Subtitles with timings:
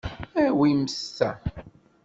[0.43, 0.81] Awim
[1.15, 1.29] ta.